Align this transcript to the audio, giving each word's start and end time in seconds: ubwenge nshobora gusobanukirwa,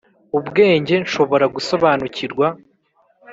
ubwenge 0.37 0.93
nshobora 1.03 1.45
gusobanukirwa, 1.55 2.47